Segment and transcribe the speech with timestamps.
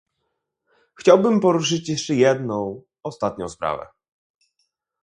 [0.99, 3.87] Chciałbym poruszyć jeszcze jedną, ostatnią sprawę?